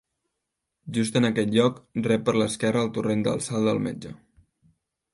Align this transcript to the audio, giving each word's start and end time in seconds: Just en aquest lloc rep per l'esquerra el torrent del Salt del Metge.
Just 0.97 1.19
en 1.21 1.27
aquest 1.29 1.53
lloc 1.57 1.77
rep 2.09 2.25
per 2.31 2.35
l'esquerra 2.39 2.83
el 2.87 2.93
torrent 2.99 3.25
del 3.31 3.47
Salt 3.51 3.71
del 3.71 3.87
Metge. 3.89 4.19